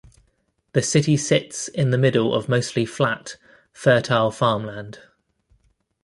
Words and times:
The 0.73 0.81
city 0.81 1.15
sits 1.15 1.67
in 1.67 1.91
the 1.91 1.97
middle 1.99 2.33
of 2.33 2.49
mostly 2.49 2.87
flat, 2.87 3.37
fertile 3.71 4.31
farmland. 4.31 4.97